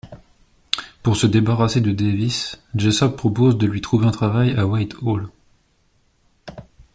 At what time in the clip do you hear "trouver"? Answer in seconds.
3.81-4.07